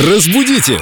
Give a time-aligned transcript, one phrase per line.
[0.00, 0.78] Разбудите!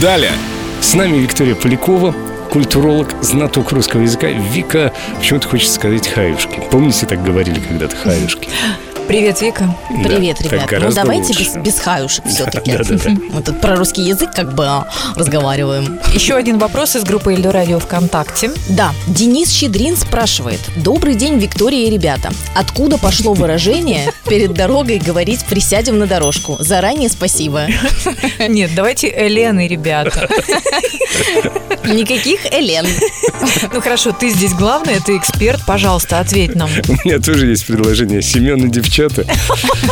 [0.00, 0.32] Далее!
[0.80, 2.12] С нами Виктория Полякова,
[2.50, 4.28] культуролог, знаток русского языка.
[4.28, 6.60] Вика, почему-то хочется сказать хаюшки.
[6.70, 8.48] Помните, так говорили когда-то хаюшки?
[9.08, 9.76] Привет, Вика.
[9.90, 10.70] Да, Привет, так ребят.
[10.88, 11.44] Ну давайте лучше.
[11.44, 12.72] без, без хаюшек все-таки.
[12.72, 13.10] да, да, да.
[13.32, 16.00] Мы тут про русский язык как бы а, разговариваем.
[16.14, 18.50] Еще один вопрос из группы Эльдо Радио ВКонтакте.
[18.70, 20.60] Да, Денис Щедрин спрашивает.
[20.76, 22.30] Добрый день, Виктория и ребята.
[22.54, 26.56] Откуда пошло выражение перед дорогой говорить «присядем на дорожку»?
[26.60, 27.66] Заранее спасибо.
[28.48, 30.28] Нет, давайте Элены, ребята.
[31.84, 32.86] Никаких Элен.
[33.72, 36.70] Ну хорошо, ты здесь главный, ты эксперт, пожалуйста, ответь нам.
[36.88, 38.22] У меня тоже есть предложение.
[38.22, 39.24] Семен и девчата.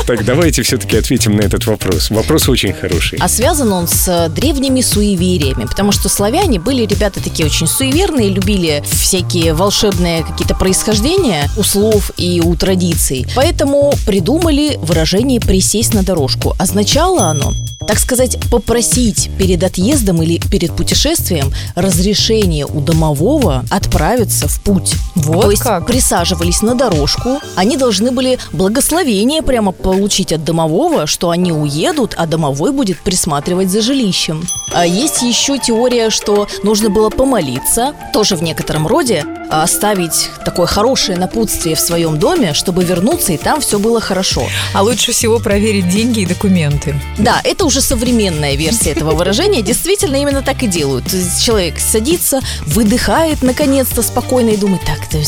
[0.07, 2.11] Так, давайте все-таки ответим на этот вопрос.
[2.11, 3.19] Вопрос очень хороший.
[3.21, 8.29] А связан он с э, древними суевериями, потому что славяне были ребята такие очень суеверные,
[8.29, 13.27] любили всякие волшебные какие-то происхождения у слов и у традиций.
[13.35, 16.55] Поэтому придумали выражение «присесть на дорожку».
[16.59, 17.55] Означало оно
[17.91, 24.95] так сказать, попросить перед отъездом или перед путешествием разрешение у домового отправиться в путь.
[25.17, 25.87] Вот То есть как?
[25.87, 32.29] присаживались на дорожку, они должны были благословение прямо получить от домового, что они уедут, а
[32.29, 34.47] домовой будет присматривать за жилищем.
[34.73, 41.19] А есть еще теория, что нужно было помолиться, тоже в некотором роде, оставить такое хорошее
[41.19, 44.45] напутствие в своем доме, чтобы вернуться и там все было хорошо.
[44.75, 46.95] А лучше всего проверить деньги и документы.
[47.19, 49.63] Да, это уже современная версия этого выражения.
[49.63, 51.05] Действительно, именно так и делают.
[51.41, 55.19] Человек садится, выдыхает наконец-то спокойно и думает, так, это?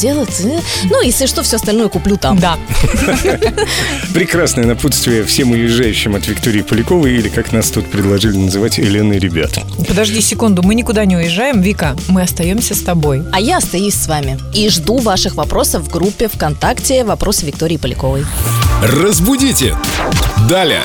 [0.84, 2.39] Ну, если что, все остальное куплю там.
[2.39, 2.59] Да.
[4.14, 9.59] Прекрасное напутствие всем уезжающим от Виктории Поляковой или, как нас тут предложили называть, Елены ребят.
[9.89, 11.61] Подожди секунду, мы никуда не уезжаем.
[11.61, 13.22] Вика, мы остаемся с тобой.
[13.33, 14.39] А я остаюсь с вами.
[14.55, 18.25] И жду ваших вопросов в группе ВКонтакте «Вопросы Виктории Поляковой».
[18.83, 19.77] Разбудите!
[20.48, 20.83] Далее!